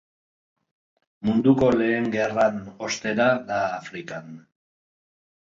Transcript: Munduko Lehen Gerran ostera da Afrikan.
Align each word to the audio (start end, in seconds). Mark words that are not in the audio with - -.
Munduko 1.29 1.69
Lehen 1.75 2.09
Gerran 2.17 2.57
ostera 2.87 3.29
da 3.53 3.61
Afrikan. 3.79 4.37